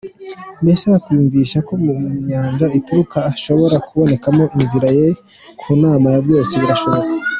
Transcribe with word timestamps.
Mbese 0.61 0.83
wakwiyumvisha 0.91 1.57
ko 1.67 1.73
mu 1.83 1.93
nyanja 2.27 2.65
itukura 2.77 3.19
hashobora 3.27 3.75
kubonekamo 3.87 4.43
inzira? 4.57 4.87
Yee 4.97 5.13
ku 5.59 5.67
mana 5.81 6.09
byose 6.25 6.53
birashoboka. 6.61 7.09